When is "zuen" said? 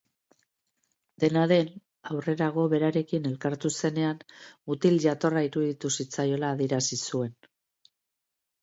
7.11-7.39